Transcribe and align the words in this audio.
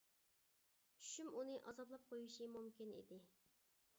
چۈشۈم 1.01 1.29
ئۇنى 1.41 1.59
ئازابلاپ 1.59 2.09
قويۇشى 2.13 2.47
مۇمكىن 2.57 2.95
ئىدى. 3.01 3.21